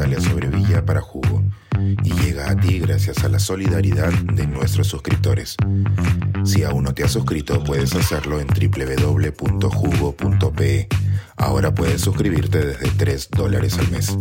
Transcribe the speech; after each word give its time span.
Natalia 0.00 0.20
Sobrevilla 0.22 0.86
para 0.86 1.02
Jugo 1.02 1.44
y 2.02 2.10
llega 2.22 2.50
a 2.50 2.56
ti 2.58 2.78
gracias 2.78 3.22
a 3.22 3.28
la 3.28 3.38
solidaridad 3.38 4.10
de 4.32 4.46
nuestros 4.46 4.86
suscriptores. 4.86 5.56
Si 6.42 6.62
aún 6.62 6.84
no 6.84 6.94
te 6.94 7.04
has 7.04 7.10
suscrito, 7.12 7.62
puedes 7.62 7.94
hacerlo 7.94 8.40
en 8.40 8.46
www.jugo.pe. 8.46 9.68
Ahora 11.36 11.74
puedes 11.74 12.00
suscribirte 12.00 12.64
desde 12.64 12.88
3 12.96 13.28
dólares 13.32 13.76
al 13.78 13.90
mes. 13.90 14.16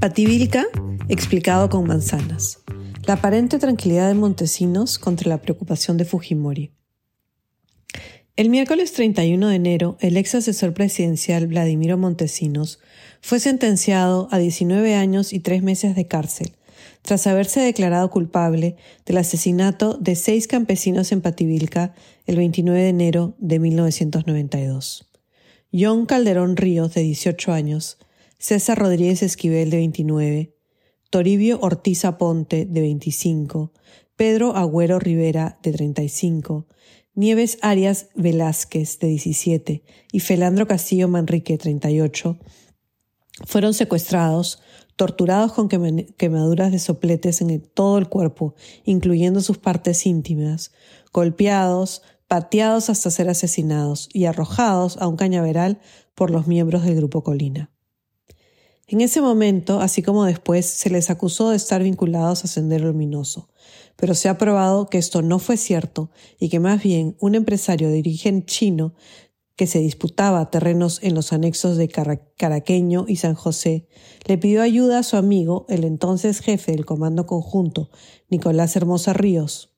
Pativilca, 0.00 0.64
explicado 1.08 1.68
con 1.68 1.86
manzanas. 1.86 2.58
La 3.06 3.14
aparente 3.14 3.60
tranquilidad 3.60 4.08
de 4.08 4.14
Montesinos 4.14 4.98
contra 4.98 5.28
la 5.28 5.38
preocupación 5.40 5.96
de 5.96 6.04
Fujimori. 6.04 6.72
El 8.36 8.50
miércoles 8.50 8.92
31 8.94 9.46
de 9.46 9.54
enero, 9.54 9.96
el 10.00 10.16
ex 10.16 10.34
asesor 10.34 10.74
presidencial 10.74 11.46
Vladimiro 11.46 11.96
Montesinos 11.96 12.80
fue 13.24 13.40
sentenciado 13.40 14.28
a 14.32 14.38
19 14.38 14.94
años 14.94 15.32
y 15.32 15.40
3 15.40 15.62
meses 15.62 15.96
de 15.96 16.06
cárcel, 16.06 16.52
tras 17.00 17.26
haberse 17.26 17.58
declarado 17.60 18.10
culpable 18.10 18.76
del 19.06 19.16
asesinato 19.16 19.94
de 19.94 20.14
seis 20.14 20.46
campesinos 20.46 21.10
en 21.10 21.22
Pativilca 21.22 21.94
el 22.26 22.36
29 22.36 22.78
de 22.78 22.88
enero 22.90 23.34
de 23.38 23.60
1992. 23.60 25.08
John 25.72 26.04
Calderón 26.04 26.58
Ríos, 26.58 26.92
de 26.92 27.00
18 27.00 27.50
años, 27.52 27.96
César 28.38 28.78
Rodríguez 28.78 29.22
Esquivel, 29.22 29.70
de 29.70 29.78
29, 29.78 30.54
Toribio 31.08 31.60
Ortiz 31.62 32.04
Aponte, 32.04 32.66
de 32.66 32.80
25, 32.82 33.72
Pedro 34.16 34.54
Agüero 34.54 34.98
Rivera, 34.98 35.58
de 35.62 35.72
35, 35.72 36.66
Nieves 37.14 37.56
Arias 37.62 38.08
Velázquez, 38.16 38.98
de 38.98 39.06
17, 39.06 39.82
y 40.12 40.20
Felandro 40.20 40.66
Castillo 40.66 41.08
Manrique, 41.08 41.56
38, 41.56 42.38
fueron 43.46 43.74
secuestrados, 43.74 44.60
torturados 44.96 45.52
con 45.52 45.68
quemaduras 45.68 46.70
de 46.70 46.78
sopletes 46.78 47.40
en 47.40 47.60
todo 47.60 47.98
el 47.98 48.08
cuerpo, 48.08 48.54
incluyendo 48.84 49.40
sus 49.40 49.58
partes 49.58 50.06
íntimas, 50.06 50.72
golpeados, 51.12 52.02
pateados 52.28 52.90
hasta 52.90 53.10
ser 53.10 53.28
asesinados 53.28 54.08
y 54.12 54.26
arrojados 54.26 54.96
a 54.98 55.08
un 55.08 55.16
cañaveral 55.16 55.80
por 56.14 56.30
los 56.30 56.46
miembros 56.46 56.84
del 56.84 56.96
Grupo 56.96 57.22
Colina. 57.22 57.70
En 58.86 59.00
ese 59.00 59.20
momento, 59.20 59.80
así 59.80 60.02
como 60.02 60.24
después, 60.24 60.66
se 60.66 60.90
les 60.90 61.08
acusó 61.08 61.50
de 61.50 61.56
estar 61.56 61.82
vinculados 61.82 62.44
a 62.44 62.48
Sendero 62.48 62.86
Luminoso, 62.86 63.48
pero 63.96 64.14
se 64.14 64.28
ha 64.28 64.36
probado 64.36 64.88
que 64.88 64.98
esto 64.98 65.22
no 65.22 65.38
fue 65.38 65.56
cierto 65.56 66.10
y 66.38 66.50
que 66.50 66.60
más 66.60 66.82
bien 66.82 67.16
un 67.18 67.34
empresario 67.34 67.88
de 67.88 68.00
origen 68.00 68.44
chino 68.44 68.94
que 69.56 69.66
se 69.66 69.78
disputaba 69.78 70.50
terrenos 70.50 71.00
en 71.02 71.14
los 71.14 71.32
anexos 71.32 71.76
de 71.76 71.88
Caraqueño 71.88 73.04
y 73.08 73.16
San 73.16 73.34
José, 73.34 73.86
le 74.26 74.38
pidió 74.38 74.62
ayuda 74.62 74.98
a 74.98 75.02
su 75.02 75.16
amigo, 75.16 75.66
el 75.68 75.84
entonces 75.84 76.40
jefe 76.40 76.72
del 76.72 76.84
Comando 76.84 77.26
Conjunto, 77.26 77.90
Nicolás 78.28 78.74
Hermosa 78.76 79.12
Ríos, 79.12 79.74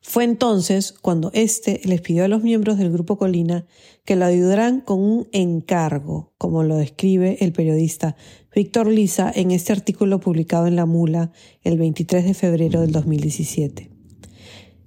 fue 0.00 0.24
entonces 0.24 0.92
cuando 0.92 1.30
éste 1.34 1.80
les 1.84 2.00
pidió 2.00 2.24
a 2.24 2.28
los 2.28 2.42
miembros 2.42 2.78
del 2.78 2.90
Grupo 2.90 3.18
Colina 3.18 3.66
que 4.04 4.16
lo 4.16 4.24
ayudaran 4.24 4.80
con 4.80 5.00
un 5.00 5.28
encargo, 5.32 6.32
como 6.38 6.62
lo 6.62 6.76
describe 6.76 7.36
el 7.40 7.52
periodista 7.52 8.16
Víctor 8.54 8.86
Lisa 8.86 9.30
en 9.34 9.50
este 9.50 9.72
artículo 9.72 10.20
publicado 10.20 10.66
en 10.66 10.76
La 10.76 10.86
Mula 10.86 11.32
el 11.62 11.78
23 11.78 12.24
de 12.24 12.34
febrero 12.34 12.80
del 12.80 12.92
2017. 12.92 13.97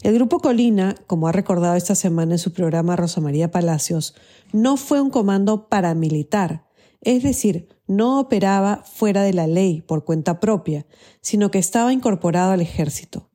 El 0.04 0.16
Grupo 0.16 0.40
Colina, 0.40 0.96
como 1.06 1.28
ha 1.28 1.32
recordado 1.32 1.76
esta 1.76 1.94
semana 1.94 2.34
en 2.34 2.40
su 2.40 2.54
programa 2.54 2.96
Rosa 2.96 3.22
María 3.22 3.52
Palacios, 3.52 4.16
no 4.52 4.76
fue 4.76 5.00
un 5.00 5.12
comando 5.12 5.70
paramilitar, 5.70 6.66
es 7.02 7.22
decir, 7.22 7.68
no 7.86 8.20
operaba 8.20 8.84
fuera 8.84 9.22
de 9.22 9.34
la 9.34 9.46
ley 9.46 9.82
por 9.82 10.04
cuenta 10.04 10.40
propia, 10.40 10.88
sino 11.22 11.52
que 11.52 11.60
estaba 11.60 11.94
incorporado 11.94 12.52
al 12.52 12.62
ejército. 12.62 13.30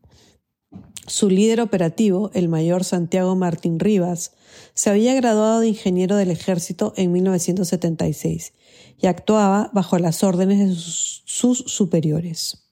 Su 1.06 1.30
líder 1.30 1.60
operativo, 1.60 2.32
el 2.34 2.48
mayor 2.48 2.82
Santiago 2.82 3.36
Martín 3.36 3.78
Rivas, 3.78 4.32
se 4.74 4.90
había 4.90 5.14
graduado 5.14 5.60
de 5.60 5.68
ingeniero 5.68 6.16
del 6.16 6.32
ejército 6.32 6.92
en 6.96 7.12
1976 7.12 8.54
y 9.00 9.06
actuaba 9.06 9.70
bajo 9.72 9.98
las 9.98 10.24
órdenes 10.24 10.58
de 10.58 10.74
sus, 10.74 11.58
superiores. 11.58 12.65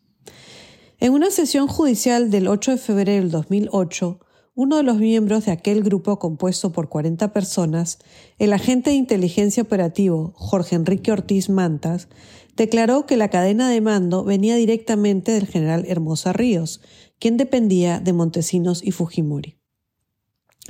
En 1.04 1.12
una 1.12 1.31
sesión 1.31 1.69
judicial 1.69 2.31
del 2.31 2.48
8 2.48 2.70
de 2.70 2.76
febrero 2.78 3.20
del 3.20 3.31
2008, 3.31 4.20
uno 4.54 4.78
de 4.78 4.82
los 4.82 4.97
miembros 4.97 5.44
de 5.44 5.53
aquel 5.53 5.82
grupo 5.82 6.19
compuesto 6.19 6.72
por 6.72 6.88
40 6.88 7.31
personas, 7.31 7.98
el 8.38 8.54
agente 8.54 8.88
de 8.88 8.97
inteligencia 8.97 9.62
operativo 9.62 10.32
Jorge 10.34 10.76
Enrique 10.76 11.12
Ortiz 11.12 11.50
Mantas, 11.50 12.09
declaró 12.56 13.04
que 13.04 13.19
la 13.19 13.28
cadena 13.28 13.69
de 13.69 13.82
mando 13.82 14.25
venía 14.25 14.56
directamente 14.56 15.32
del 15.32 15.47
general 15.47 15.84
Hermosa 15.87 16.32
Ríos, 16.32 16.81
quien 17.19 17.37
dependía 17.37 18.00
de 18.00 18.14
Montesinos 18.14 18.82
y 18.82 18.91
Fujimori. 18.91 19.59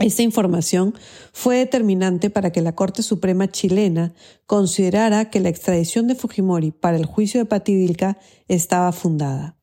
Esta 0.00 0.22
información 0.22 0.94
fue 1.32 1.58
determinante 1.58 2.28
para 2.28 2.50
que 2.50 2.60
la 2.60 2.74
Corte 2.74 3.04
Suprema 3.04 3.46
chilena 3.52 4.14
considerara 4.46 5.30
que 5.30 5.38
la 5.38 5.50
extradición 5.50 6.08
de 6.08 6.16
Fujimori 6.16 6.72
para 6.72 6.96
el 6.96 7.06
juicio 7.06 7.38
de 7.38 7.46
Pativilca 7.46 8.18
estaba 8.48 8.90
fundada. 8.90 9.60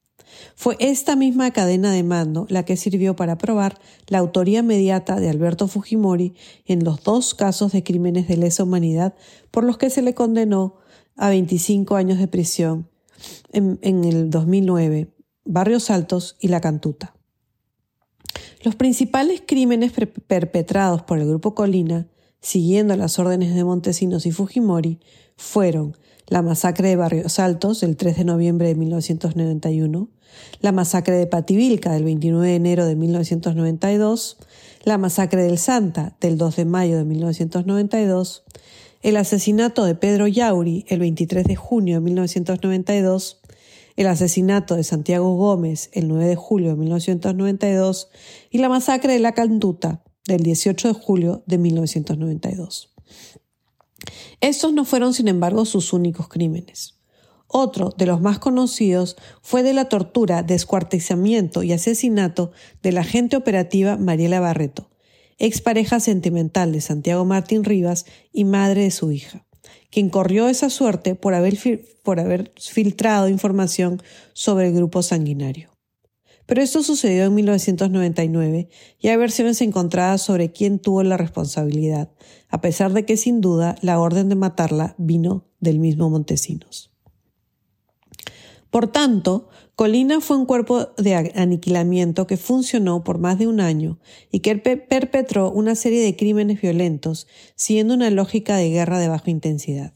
Fue 0.56 0.76
esta 0.80 1.16
misma 1.16 1.52
cadena 1.52 1.92
de 1.92 2.04
mando 2.04 2.46
la 2.50 2.64
que 2.64 2.78
sirvió 2.78 3.16
para 3.16 3.38
probar 3.38 3.80
la 4.08 4.20
autoría 4.20 4.60
inmediata 4.60 5.20
de 5.20 5.30
Alberto 5.30 5.68
Fujimori 5.68 6.34
en 6.66 6.84
los 6.84 7.04
dos 7.04 7.34
casos 7.34 7.72
de 7.72 7.84
crímenes 7.84 8.28
de 8.28 8.38
lesa 8.38 8.64
humanidad 8.64 9.16
por 9.52 9.64
los 9.64 9.78
que 9.78 9.90
se 9.90 10.02
le 10.02 10.14
condenó 10.14 10.76
a 11.16 11.30
25 11.30 11.96
años 11.96 12.20
de 12.20 12.28
prisión 12.28 12.90
en, 13.52 13.80
en 13.82 14.04
el 14.04 14.30
2009 14.30 15.10
Barrios 15.46 15.90
Altos 15.90 16.38
y 16.40 16.48
La 16.48 16.62
Cantuta. 16.62 17.16
Los 18.64 18.76
principales 18.76 19.42
crímenes 19.46 19.92
perpetrados 19.92 21.02
por 21.02 21.18
el 21.18 21.28
Grupo 21.28 21.56
Colina, 21.56 22.08
siguiendo 22.42 22.96
las 22.96 23.18
órdenes 23.18 23.56
de 23.56 23.64
Montesinos 23.64 24.26
y 24.26 24.32
Fujimori, 24.32 25.00
fueron 25.36 25.98
la 26.28 26.42
masacre 26.42 26.90
de 26.90 26.96
Barrios 26.96 27.40
Altos 27.40 27.84
el 27.84 27.98
3 27.98 28.18
de 28.18 28.24
noviembre 28.26 28.68
de 28.68 28.76
1991, 28.76 30.10
la 30.62 30.72
masacre 30.72 31.16
de 31.16 31.28
Pativilca 31.28 31.92
del 31.92 32.04
29 32.04 32.48
de 32.48 32.56
enero 32.56 32.86
de 32.86 32.96
1992, 32.96 34.38
la 34.84 34.98
masacre 34.98 35.44
del 35.44 35.58
Santa 35.58 36.16
del 36.22 36.38
2 36.38 36.56
de 36.56 36.66
mayo 36.66 36.98
de 36.98 37.06
1992, 37.06 38.44
el 39.02 39.18
asesinato 39.18 39.84
de 39.86 39.96
Pedro 39.96 40.28
Yauri 40.28 40.86
el 40.88 41.00
23 41.00 41.46
de 41.46 41.56
junio 41.56 41.96
de 41.96 42.02
1992, 42.02 43.42
el 43.96 44.08
asesinato 44.08 44.76
de 44.76 44.84
Santiago 44.84 45.36
Gómez 45.36 45.90
el 45.94 46.08
9 46.08 46.26
de 46.26 46.36
julio 46.36 46.70
de 46.70 46.76
1992 46.76 48.10
y 48.50 48.60
la 48.60 48.70
masacre 48.70 49.14
de 49.14 49.20
La 49.20 49.34
Cantuta 49.34 50.04
del 50.26 50.44
18 50.44 50.88
de 50.88 50.94
julio 50.94 51.44
de 51.46 51.58
1992. 51.58 52.94
Estos 54.40 54.74
no 54.74 54.86
fueron, 54.86 55.14
sin 55.14 55.28
embargo, 55.28 55.66
sus 55.66 55.94
únicos 55.94 56.28
crímenes. 56.28 56.96
Otro 57.48 57.94
de 57.98 58.06
los 58.06 58.22
más 58.22 58.40
conocidos 58.40 59.18
fue 59.42 59.62
de 59.64 59.74
la 59.74 59.90
tortura, 59.90 60.44
descuartizamiento 60.44 61.64
y 61.64 61.74
asesinato 61.74 62.52
de 62.82 62.94
la 62.94 63.02
agente 63.02 63.36
operativa 63.36 63.98
Mariela 63.98 64.40
Barreto, 64.40 64.90
expareja 65.38 66.00
sentimental 66.00 66.72
de 66.72 66.82
Santiago 66.82 67.26
Martín 67.26 67.64
Rivas 67.64 68.06
y 68.32 68.46
madre 68.46 68.84
de 68.84 68.92
su 68.92 69.12
hija 69.12 69.46
quien 69.92 70.10
corrió 70.10 70.48
esa 70.48 70.70
suerte 70.70 71.14
por 71.16 71.36
haber, 71.36 71.58
por 72.02 72.20
haber 72.20 72.52
filtrado 72.58 73.28
información 73.30 74.02
sobre 74.34 74.70
el 74.70 74.74
grupo 74.74 75.04
sanguinario. 75.04 75.71
Pero 76.52 76.64
esto 76.64 76.84
sucedió 76.84 77.24
en 77.24 77.36
1999 77.36 78.68
y 79.00 79.08
hay 79.08 79.16
versiones 79.16 79.62
encontradas 79.62 80.22
sobre 80.22 80.52
quién 80.52 80.80
tuvo 80.80 81.02
la 81.02 81.16
responsabilidad, 81.16 82.10
a 82.50 82.60
pesar 82.60 82.92
de 82.92 83.06
que 83.06 83.16
sin 83.16 83.40
duda 83.40 83.78
la 83.82 84.02
orden 84.02 84.28
de 84.28 84.36
matarla 84.36 84.94
vino 84.98 85.46
del 85.62 85.80
mismo 85.80 86.10
Montesinos. 86.10 86.92
Por 88.70 88.92
tanto, 88.92 89.48
Colina 89.76 90.20
fue 90.20 90.36
un 90.36 90.46
cuerpo 90.46 90.90
de 90.98 91.16
aniquilamiento 91.16 92.28
que 92.28 92.36
funcionó 92.36 93.02
por 93.06 93.18
más 93.18 93.40
de 93.40 93.48
un 93.48 93.62
año 93.62 94.00
y 94.30 94.42
que 94.42 94.58
perpetró 94.58 95.50
una 95.52 95.76
serie 95.76 96.04
de 96.04 96.18
crímenes 96.18 96.60
violentos, 96.60 97.28
siguiendo 97.56 97.94
una 97.94 98.10
lógica 98.10 98.58
de 98.58 98.72
guerra 98.72 99.00
de 99.00 99.08
baja 99.08 99.32
intensidad. 99.32 99.94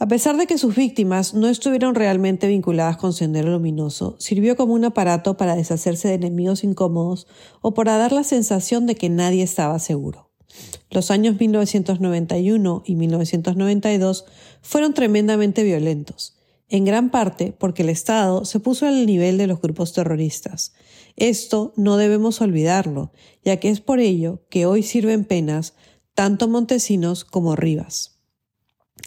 A 0.00 0.06
pesar 0.06 0.36
de 0.36 0.46
que 0.46 0.58
sus 0.58 0.76
víctimas 0.76 1.34
no 1.34 1.48
estuvieron 1.48 1.96
realmente 1.96 2.46
vinculadas 2.46 2.96
con 2.96 3.12
Sendero 3.12 3.50
Luminoso, 3.50 4.14
sirvió 4.20 4.56
como 4.56 4.74
un 4.74 4.84
aparato 4.84 5.36
para 5.36 5.56
deshacerse 5.56 6.06
de 6.06 6.14
enemigos 6.14 6.62
incómodos 6.62 7.26
o 7.62 7.74
para 7.74 7.96
dar 7.96 8.12
la 8.12 8.22
sensación 8.22 8.86
de 8.86 8.94
que 8.94 9.08
nadie 9.08 9.42
estaba 9.42 9.78
seguro. 9.80 10.30
Los 10.90 11.10
años 11.10 11.38
1991 11.40 12.82
y 12.86 12.94
1992 12.94 14.24
fueron 14.62 14.94
tremendamente 14.94 15.64
violentos 15.64 16.38
en 16.68 16.84
gran 16.84 17.10
parte 17.10 17.52
porque 17.58 17.82
el 17.82 17.88
Estado 17.88 18.44
se 18.44 18.60
puso 18.60 18.86
al 18.86 19.06
nivel 19.06 19.38
de 19.38 19.46
los 19.46 19.60
grupos 19.60 19.92
terroristas. 19.92 20.74
Esto 21.16 21.72
no 21.76 21.96
debemos 21.96 22.40
olvidarlo, 22.40 23.12
ya 23.44 23.58
que 23.58 23.70
es 23.70 23.80
por 23.80 23.98
ello 23.98 24.44
que 24.48 24.66
hoy 24.66 24.82
sirven 24.82 25.24
penas 25.24 25.74
tanto 26.14 26.46
Montesinos 26.46 27.24
como 27.24 27.56
Rivas. 27.56 28.17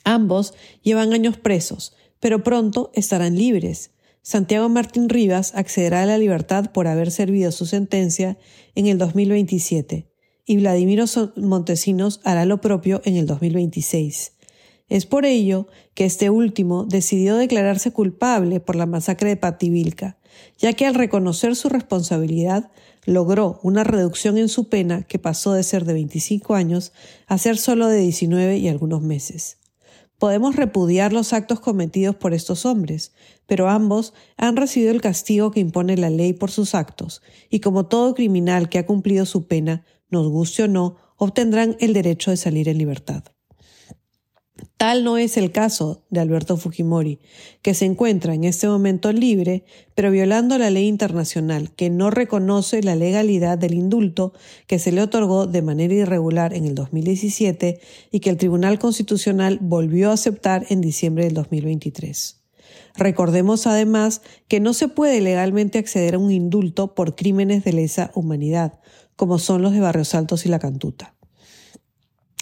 Ambos 0.04 0.54
llevan 0.82 1.14
años 1.14 1.38
presos, 1.38 1.96
pero 2.20 2.44
pronto 2.44 2.92
estarán 2.94 3.38
libres. 3.38 3.92
Santiago 4.22 4.70
Martín 4.70 5.10
Rivas 5.10 5.54
accederá 5.56 6.04
a 6.04 6.06
la 6.06 6.18
libertad 6.18 6.72
por 6.72 6.88
haber 6.88 7.12
servido 7.12 7.52
su 7.52 7.66
sentencia 7.66 8.38
en 8.76 8.88
el 8.88 8.98
2027 8.98 10.12
y 10.46 10.58
Vladimiro 10.58 11.06
Montesinos 11.38 12.20
hará 12.24 12.46
lo 12.46 12.60
propio 12.62 13.02
en 13.06 13.16
el 13.16 13.26
2026. 13.26 14.34
Es 14.90 15.06
por 15.06 15.26
ello 15.26 15.68
que 15.94 16.04
este 16.04 16.30
último 16.30 16.84
decidió 16.84 17.38
declararse 17.38 17.92
culpable 17.92 18.60
por 18.60 18.76
la 18.76 18.86
masacre 18.86 19.30
de 19.30 19.38
Pativilca, 19.38 20.18
ya 20.58 20.74
que 20.74 20.86
al 20.86 20.96
reconocer 20.96 21.56
su 21.56 21.70
responsabilidad 21.70 22.72
logró 23.06 23.60
una 23.64 23.86
reducción 23.86 24.38
en 24.38 24.50
su 24.50 24.68
pena 24.68 25.04
que 25.04 25.20
pasó 25.20 25.54
de 25.54 25.64
ser 25.64 25.86
de 25.86 25.94
25 25.94 26.56
años 26.56 26.92
a 27.28 27.38
ser 27.38 27.58
solo 27.58 27.88
de 27.88 28.00
19 28.00 28.58
y 28.58 28.68
algunos 28.68 29.02
meses. 29.02 29.61
Podemos 30.22 30.56
repudiar 30.56 31.14
los 31.14 31.34
actos 31.34 31.62
cometidos 31.62 32.16
por 32.16 32.36
estos 32.36 32.68
hombres, 32.68 33.12
pero 33.48 33.70
ambos 33.70 34.14
han 34.38 34.56
recibido 34.56 34.92
el 34.92 35.02
castigo 35.02 35.50
que 35.50 35.62
impone 35.62 35.98
la 35.98 36.12
ley 36.12 36.34
por 36.34 36.52
sus 36.52 36.76
actos, 36.76 37.24
y 37.50 37.60
como 37.60 37.88
todo 37.88 38.14
criminal 38.14 38.70
que 38.70 38.78
ha 38.78 38.86
cumplido 38.86 39.26
su 39.26 39.48
pena, 39.48 39.84
nos 40.12 40.28
guste 40.28 40.62
o 40.62 40.68
no, 40.68 40.98
obtendrán 41.18 41.76
el 41.80 41.94
derecho 41.94 42.30
de 42.30 42.38
salir 42.38 42.70
en 42.70 42.78
libertad. 42.78 43.24
Tal 44.82 45.04
no 45.04 45.20
es 45.20 45.38
el 45.38 45.52
caso 45.52 46.02
de 46.10 46.22
Alberto 46.22 46.58
Fujimori, 46.58 47.20
que 47.62 47.76
se 47.76 47.86
encuentra 47.86 48.34
en 48.34 48.46
este 48.46 48.68
momento 48.68 49.12
libre, 49.12 49.64
pero 49.94 50.10
violando 50.10 50.58
la 50.58 50.72
ley 50.72 50.88
internacional, 50.88 51.70
que 51.76 51.92
no 51.92 52.10
reconoce 52.10 52.82
la 52.82 52.96
legalidad 52.96 53.60
del 53.60 53.76
indulto 53.76 54.34
que 54.66 54.80
se 54.80 54.92
le 54.92 55.04
otorgó 55.04 55.46
de 55.46 55.62
manera 55.62 55.94
irregular 55.94 56.56
en 56.56 56.66
el 56.66 56.74
2017 56.74 57.80
y 58.10 58.22
que 58.22 58.32
el 58.32 58.38
Tribunal 58.38 58.80
Constitucional 58.80 59.60
volvió 59.62 60.10
a 60.10 60.14
aceptar 60.14 60.66
en 60.70 60.82
diciembre 60.82 61.26
del 61.26 61.36
2023. 61.36 62.42
Recordemos 62.96 63.68
además 63.68 64.24
que 64.48 64.60
no 64.60 64.74
se 64.74 64.88
puede 64.88 65.22
legalmente 65.22 65.78
acceder 65.78 66.16
a 66.16 66.18
un 66.18 66.32
indulto 66.32 66.96
por 66.96 67.16
crímenes 67.16 67.64
de 67.64 67.74
lesa 67.74 68.10
humanidad, 68.16 68.80
como 69.16 69.38
son 69.38 69.62
los 69.62 69.74
de 69.74 69.80
Barrios 69.80 70.16
Altos 70.16 70.48
y 70.48 70.50
La 70.50 70.58
Cantuta. 70.58 71.14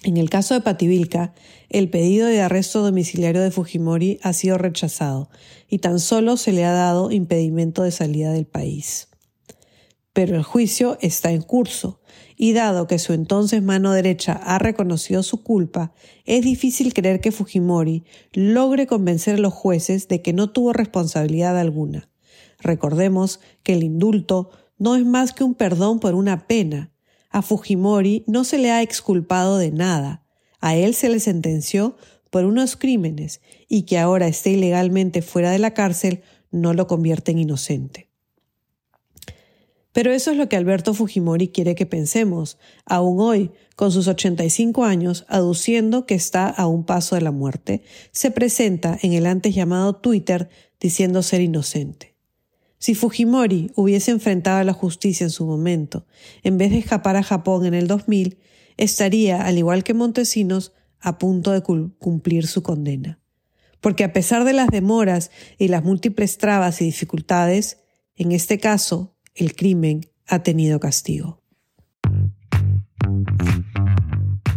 En 0.03 0.15
el 0.15 0.29
caso 0.29 0.53
de 0.53 0.61
Pativilca, 0.61 1.33
el 1.69 1.89
pedido 1.89 2.27
de 2.27 2.41
arresto 2.41 2.81
domiciliario 2.81 3.41
de 3.41 3.51
Fujimori 3.51 4.17
ha 4.21 4.31
sido 4.31 4.57
rechazado 4.57 5.29
y 5.67 5.79
tan 5.79 5.99
solo 5.99 6.37
se 6.37 6.53
le 6.53 6.63
ha 6.63 6.71
dado 6.71 7.11
impedimento 7.11 7.83
de 7.83 7.91
salida 7.91 8.31
del 8.31 8.45
país. 8.45 9.09
Pero 10.13 10.37
el 10.37 10.43
juicio 10.43 10.97
está 11.01 11.31
en 11.31 11.41
curso 11.41 11.99
y 12.37 12.53
dado 12.53 12.87
que 12.87 12.97
su 12.97 13.11
entonces 13.11 13.61
mano 13.61 13.91
derecha 13.91 14.31
ha 14.31 14.57
reconocido 14.57 15.21
su 15.21 15.43
culpa, 15.43 15.93
es 16.25 16.43
difícil 16.43 16.93
creer 16.93 17.19
que 17.19 17.33
Fujimori 17.33 18.05
logre 18.31 18.87
convencer 18.87 19.35
a 19.35 19.39
los 19.39 19.53
jueces 19.53 20.07
de 20.07 20.21
que 20.21 20.31
no 20.31 20.49
tuvo 20.49 20.71
responsabilidad 20.71 21.59
alguna. 21.59 22.09
Recordemos 22.59 23.41
que 23.63 23.73
el 23.73 23.83
indulto 23.83 24.51
no 24.77 24.95
es 24.95 25.05
más 25.05 25.33
que 25.33 25.43
un 25.43 25.53
perdón 25.53 25.99
por 25.99 26.15
una 26.15 26.47
pena, 26.47 26.93
a 27.29 27.41
Fujimori 27.41 28.23
no 28.27 28.43
se 28.43 28.57
le 28.57 28.71
ha 28.71 28.81
exculpado 28.81 29.57
de 29.57 29.71
nada. 29.71 30.23
A 30.59 30.75
él 30.75 30.93
se 30.95 31.09
le 31.09 31.19
sentenció 31.19 31.95
por 32.29 32.45
unos 32.45 32.75
crímenes 32.75 33.41
y 33.67 33.83
que 33.83 33.97
ahora 33.97 34.27
esté 34.27 34.51
ilegalmente 34.51 35.21
fuera 35.21 35.51
de 35.51 35.59
la 35.59 35.73
cárcel 35.73 36.21
no 36.51 36.73
lo 36.73 36.87
convierte 36.87 37.31
en 37.31 37.39
inocente. 37.39 38.09
Pero 39.91 40.11
eso 40.11 40.31
es 40.31 40.37
lo 40.37 40.47
que 40.47 40.55
Alberto 40.55 40.93
Fujimori 40.93 41.49
quiere 41.49 41.73
que 41.73 41.85
pensemos, 41.85 42.59
aún 42.85 43.19
hoy, 43.19 43.51
con 43.75 43.91
sus 43.91 44.07
85 44.07 44.83
años, 44.83 45.25
aduciendo 45.27 46.05
que 46.05 46.13
está 46.13 46.47
a 46.47 46.67
un 46.67 46.83
paso 46.83 47.15
de 47.15 47.21
la 47.21 47.31
muerte, 47.31 47.81
se 48.11 48.29
presenta 48.29 48.97
en 49.01 49.13
el 49.13 49.25
antes 49.25 49.55
llamado 49.55 49.95
Twitter 49.95 50.49
diciendo 50.79 51.23
ser 51.23 51.41
inocente. 51.41 52.08
Si 52.79 52.95
Fujimori 52.95 53.71
hubiese 53.75 54.11
enfrentado 54.11 54.59
a 54.59 54.63
la 54.63 54.73
justicia 54.73 55.25
en 55.25 55.29
su 55.29 55.45
momento, 55.45 56.05
en 56.43 56.57
vez 56.57 56.71
de 56.71 56.79
escapar 56.79 57.17
a 57.17 57.23
Japón 57.23 57.65
en 57.65 57.73
el 57.73 57.87
2000, 57.87 58.39
estaría, 58.77 59.43
al 59.43 59.57
igual 59.57 59.83
que 59.83 59.93
Montesinos, 59.93 60.73
a 61.01 61.17
punto 61.17 61.51
de 61.51 61.61
cumplir 61.61 62.47
su 62.47 62.63
condena. 62.63 63.19
Porque 63.81 64.05
a 64.05 64.13
pesar 64.13 64.45
de 64.45 64.53
las 64.53 64.69
demoras 64.69 65.29
y 65.57 65.67
las 65.67 65.83
múltiples 65.83 66.37
trabas 66.37 66.81
y 66.81 66.85
dificultades, 66.85 67.79
en 68.15 68.31
este 68.31 68.59
caso, 68.59 69.15
el 69.35 69.55
crimen 69.55 70.09
ha 70.25 70.43
tenido 70.43 70.79
castigo. 70.79 71.38